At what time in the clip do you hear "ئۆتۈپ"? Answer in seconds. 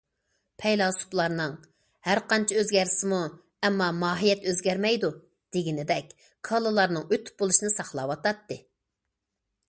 7.17-7.37